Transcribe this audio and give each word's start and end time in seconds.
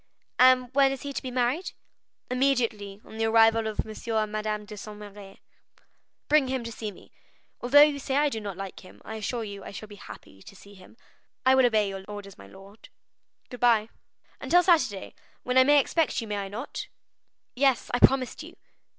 "And 0.39 0.73
when 0.73 0.91
is 0.91 1.03
he 1.03 1.13
to 1.13 1.21
be 1.21 1.29
married?" 1.29 1.73
"Immediately 2.31 2.99
on 3.05 3.19
the 3.19 3.25
arrival 3.25 3.67
of 3.67 3.81
M. 3.87 4.17
and 4.17 4.31
Madame 4.31 4.65
de 4.65 4.75
Saint 4.75 4.97
Méran." 4.97 5.37
"Bring 6.27 6.47
him 6.47 6.63
to 6.63 6.71
see 6.71 6.89
me. 6.91 7.11
Although 7.61 7.83
you 7.83 7.99
say 7.99 8.15
I 8.15 8.29
do 8.29 8.41
not 8.41 8.57
like 8.57 8.79
him, 8.79 9.03
I 9.05 9.17
assure 9.17 9.43
you 9.43 9.63
I 9.63 9.69
shall 9.69 9.85
be 9.87 9.97
happy 9.97 10.41
to 10.41 10.55
see 10.55 10.73
him." 10.73 10.97
"I 11.45 11.53
will 11.53 11.67
obey 11.67 11.87
your 11.87 12.03
orders, 12.07 12.35
my 12.35 12.47
lord." 12.47 12.89
"Good 13.51 13.59
bye." 13.59 13.89
"Until 14.39 14.63
Saturday, 14.63 15.13
when 15.43 15.59
I 15.59 15.63
may 15.63 15.79
expect 15.79 16.19
you, 16.19 16.25
may 16.27 16.37
I 16.37 16.47
not?" 16.47 16.87
"Yes, 17.53 17.91
I 17.93 17.99
promised 17.99 18.41
you." 18.41 18.55